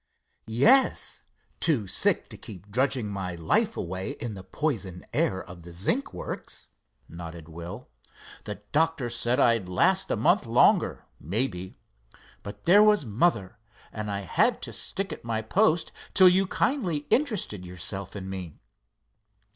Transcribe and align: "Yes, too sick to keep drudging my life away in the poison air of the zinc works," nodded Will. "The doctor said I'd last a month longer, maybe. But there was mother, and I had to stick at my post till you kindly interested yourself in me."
"Yes, 0.47 1.21
too 1.59 1.85
sick 1.85 2.27
to 2.29 2.35
keep 2.37 2.71
drudging 2.71 3.07
my 3.11 3.35
life 3.35 3.77
away 3.77 4.13
in 4.13 4.33
the 4.33 4.43
poison 4.43 5.05
air 5.13 5.43
of 5.43 5.61
the 5.61 5.71
zinc 5.71 6.11
works," 6.11 6.69
nodded 7.07 7.47
Will. 7.47 7.87
"The 8.45 8.63
doctor 8.71 9.11
said 9.11 9.39
I'd 9.39 9.69
last 9.69 10.09
a 10.09 10.15
month 10.15 10.47
longer, 10.47 11.05
maybe. 11.19 11.77
But 12.41 12.63
there 12.63 12.81
was 12.81 13.05
mother, 13.05 13.59
and 13.91 14.09
I 14.09 14.21
had 14.21 14.59
to 14.63 14.73
stick 14.73 15.13
at 15.13 15.23
my 15.23 15.43
post 15.43 15.91
till 16.15 16.29
you 16.29 16.47
kindly 16.47 17.05
interested 17.11 17.63
yourself 17.63 18.15
in 18.15 18.27
me." 18.27 18.57